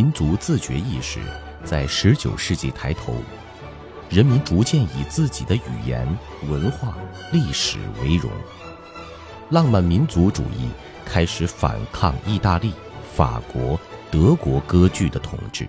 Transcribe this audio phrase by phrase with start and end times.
[0.00, 1.20] 民族自觉意识
[1.62, 3.16] 在十九世纪抬头，
[4.08, 6.08] 人民逐渐以自己的语言、
[6.48, 6.96] 文化、
[7.30, 8.30] 历史为荣。
[9.50, 10.70] 浪漫民族主义
[11.04, 12.72] 开始反抗意大利、
[13.14, 13.78] 法国、
[14.10, 15.68] 德国歌剧的统治，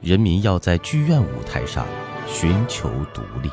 [0.00, 1.86] 人民要在剧院舞台上
[2.26, 3.48] 寻求独立。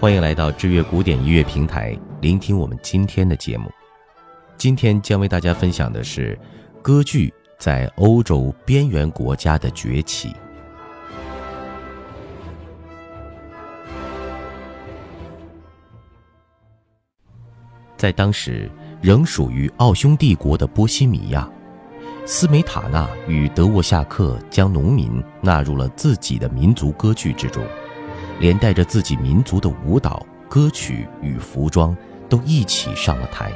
[0.00, 3.68] 欢迎来到知乐古典音乐平台，聆听我们今天的节目。
[4.56, 6.38] 今天将为大家分享的是
[6.80, 10.34] 歌剧在欧洲边缘国家的崛起。
[17.98, 18.70] 在当时
[19.02, 21.46] 仍属于奥匈帝国的波西米亚，
[22.24, 27.62] 斯梅塔纳与德沃夏克将农民纳入了自己的民族歌剧之中，
[28.40, 31.94] 连带着自己民族的舞蹈、歌曲与服装
[32.26, 33.52] 都一起上了台。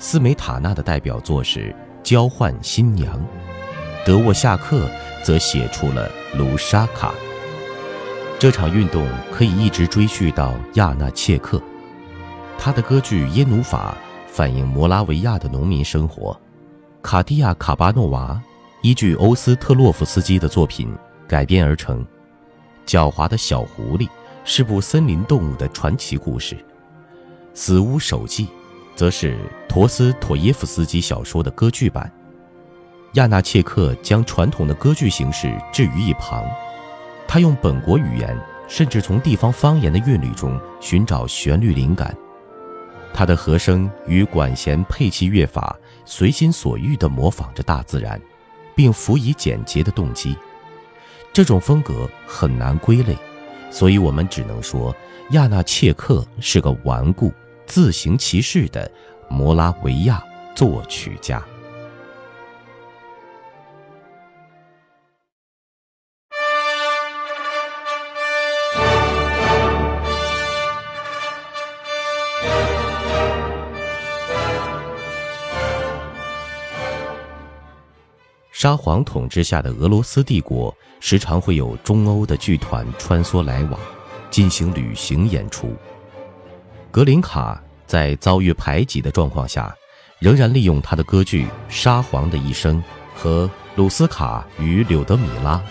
[0.00, 1.70] 斯梅塔纳的代表作是
[2.08, 3.14] 《交换新娘》，
[4.06, 4.88] 德沃夏克
[5.22, 7.10] 则写出了《卢沙卡》。
[8.38, 11.60] 这场运动可以一直追续到亚纳切克。
[12.56, 13.94] 他的歌剧《耶努法》
[14.32, 16.32] 反映摩拉维亚的农民生活，
[17.02, 18.40] 《卡蒂亚卡巴诺娃》
[18.80, 20.90] 依据欧斯特洛夫斯基的作品
[21.28, 22.02] 改编而成，
[22.90, 24.06] 《狡猾的小狐狸》
[24.46, 26.54] 是部森林动物的传奇故事，
[27.52, 28.46] 《死屋手记》
[28.98, 32.12] 则是陀思妥耶夫斯基小说的歌剧版。
[33.12, 36.44] 亚纳切克将传统的歌剧形式置于一旁，
[37.28, 42.12] 他用本国语言，甚至从地方方言的韵律中寻找旋律灵感。
[43.14, 48.20] 他的和声与管弦配器乐法随心所欲地模仿着大自然，
[48.74, 50.36] 并辅以简洁的动机。
[51.32, 53.16] 这种风格很难归类，
[53.70, 54.92] 所以我们只能说
[55.30, 57.32] 亚纳切克是个顽固、
[57.68, 58.90] 自行其事的
[59.28, 60.24] 摩拉维亚
[60.54, 61.40] 作曲家。
[78.50, 83.78] 沙皇统治下的俄罗斯帝国时常会有中欧的剧团穿梭来往，
[84.30, 85.76] 进行旅行演出。
[86.90, 89.74] 格林卡在遭遇排挤的状况下，
[90.18, 92.76] 仍然利用他的歌剧《沙皇的一生》
[93.14, 95.62] 和鲁斯卡与柳德米拉，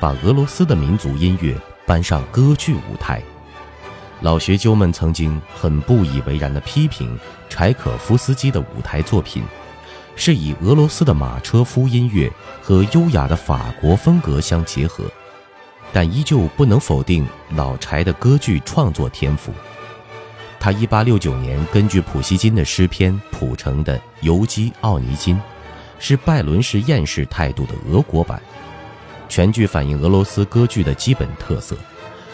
[0.00, 3.22] 把俄罗斯的民族音乐搬上歌剧舞台。
[4.20, 7.18] 老学究们曾经很不以为然地批评
[7.48, 9.42] 柴可夫斯基的舞台作品。
[10.16, 12.30] 是以俄罗斯的马车夫音乐
[12.62, 15.04] 和优雅的法国风格相结合，
[15.92, 19.52] 但依旧不能否定老柴的歌剧创作天赋。
[20.64, 25.36] 他1869年根据普希金的诗篇谱成的《游击奥尼金》，
[25.98, 28.40] 是拜伦式厌世态度的俄国版，
[29.28, 31.76] 全剧反映俄罗斯歌剧的基本特色，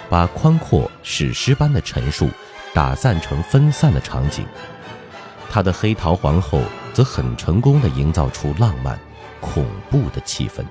[0.08, 2.30] 把宽阔史诗般的陈述
[2.72, 4.46] 打散成分散的场景。
[5.50, 6.62] 他的黑桃皇后。
[6.92, 8.98] 则很成功地营造出浪漫、
[9.40, 10.64] 恐怖的气氛。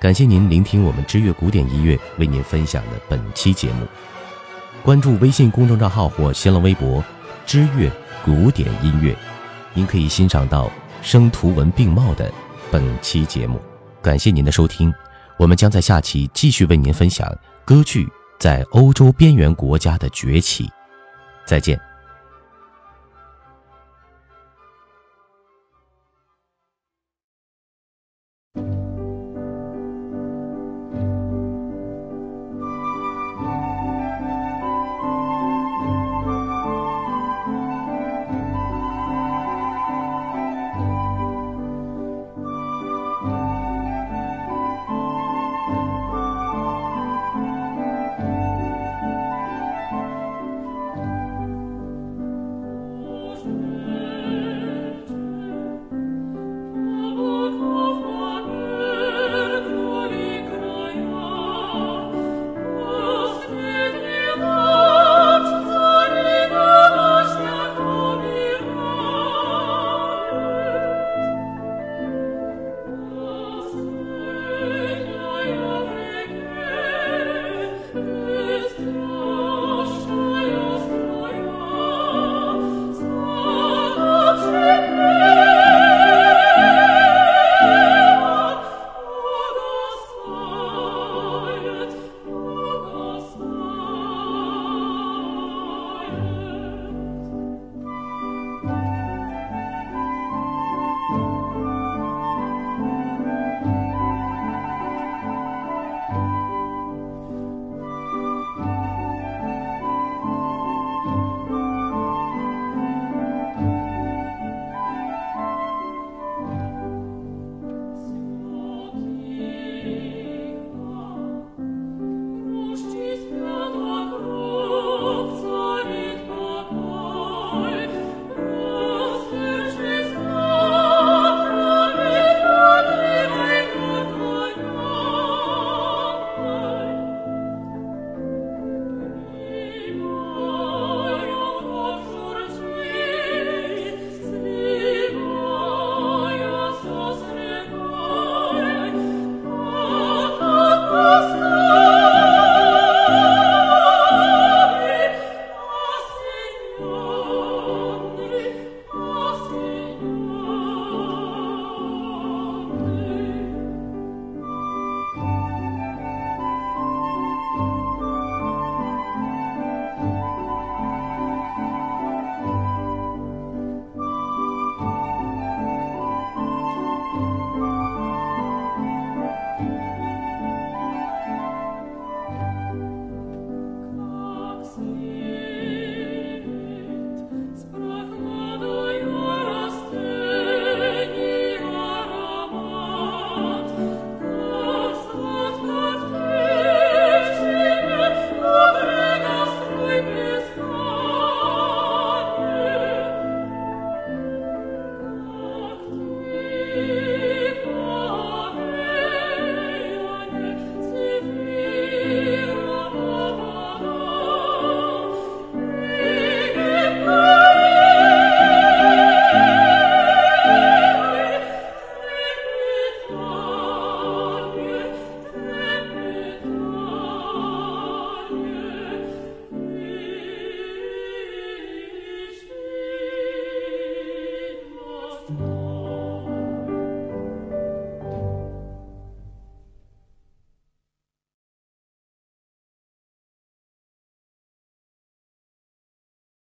[0.00, 3.86] 感谢您聆听我们知乐古典音乐为您分享的本期节目。
[4.84, 7.02] 关注微信公众账号或新浪微博
[7.44, 7.90] “知乐
[8.24, 9.14] 古典音乐”，
[9.74, 10.70] 您可以欣赏到
[11.02, 12.32] 声图文并茂的
[12.70, 13.60] 本期节目。
[14.00, 14.94] 感谢您的收听，
[15.36, 17.28] 我们将在下期继续为您分享
[17.64, 20.70] 歌剧在欧洲边缘国家的崛起。
[21.44, 21.87] 再见。